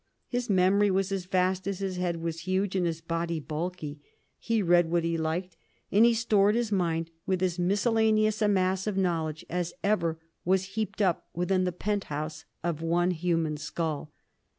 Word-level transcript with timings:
His 0.27 0.49
memory 0.49 0.89
was 0.89 1.11
as 1.11 1.25
vast 1.25 1.67
as 1.67 1.77
his 1.77 1.97
head 1.97 2.15
was 2.23 2.39
huge 2.39 2.75
and 2.75 2.87
his 2.87 3.01
body 3.01 3.39
bulky. 3.39 3.99
He 4.39 4.63
read 4.63 4.89
what 4.89 5.03
he 5.03 5.15
liked, 5.15 5.57
and 5.91 6.03
he 6.03 6.15
stored 6.15 6.55
his 6.55 6.71
mind 6.71 7.11
with 7.27 7.43
as 7.43 7.59
miscellaneous 7.59 8.41
a 8.41 8.47
mass 8.47 8.87
of 8.87 8.97
knowledge 8.97 9.45
as 9.47 9.75
ever 9.83 10.17
was 10.43 10.69
heaped 10.73 11.03
up 11.03 11.27
within 11.35 11.65
the 11.65 11.71
pent 11.71 12.05
house 12.05 12.45
of 12.63 12.81
one 12.81 13.11
human 13.11 13.57
skull. 13.57 14.11